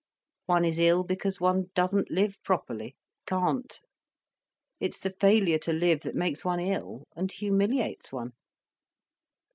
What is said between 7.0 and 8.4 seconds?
and humiliates one."